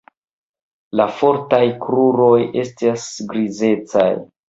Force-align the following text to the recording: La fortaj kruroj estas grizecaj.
La 1.01 1.05
fortaj 1.19 1.61
kruroj 1.85 2.41
estas 2.67 3.09
grizecaj. 3.33 4.13